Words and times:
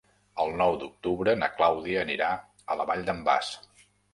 El 0.43 0.47
nou 0.61 0.77
d'octubre 0.83 1.35
na 1.43 1.49
Clàudia 1.59 2.01
anirà 2.07 2.33
a 2.77 2.81
la 2.81 2.89
Vall 2.93 3.07
d'en 3.11 3.25
Bas. 3.29 3.53